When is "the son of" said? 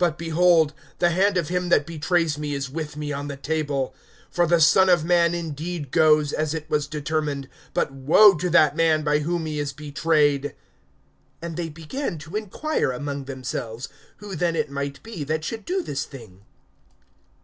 4.48-5.04